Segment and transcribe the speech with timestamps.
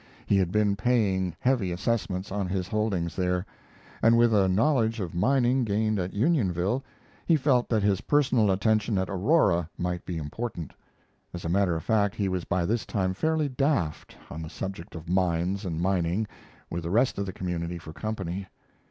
[0.25, 3.45] He had been paying heavy assessments on his holdings there;
[4.01, 6.83] and, with a knowledge of mining gained at Unionville,
[7.27, 10.73] he felt that his personal attention at Aurora might be important.
[11.35, 14.95] As a matter of fact, he was by this time fairly daft on the subject
[14.95, 16.25] of mines and mining,
[16.71, 18.47] with the rest of the community for company.